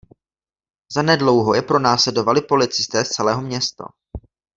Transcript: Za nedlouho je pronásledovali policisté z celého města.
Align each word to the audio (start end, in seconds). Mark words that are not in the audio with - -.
Za 0.93 1.01
nedlouho 1.01 1.53
je 1.55 1.61
pronásledovali 1.61 2.41
policisté 2.41 3.05
z 3.05 3.09
celého 3.09 3.41
města. 3.41 3.87